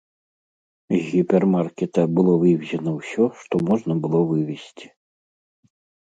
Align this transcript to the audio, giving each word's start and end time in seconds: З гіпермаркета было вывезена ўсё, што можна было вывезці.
З 0.93 0.99
гіпермаркета 1.09 2.05
было 2.19 2.33
вывезена 2.43 2.91
ўсё, 2.99 3.27
што 3.41 3.53
можна 3.69 3.93
было 4.07 4.19
вывезці. 4.31 4.87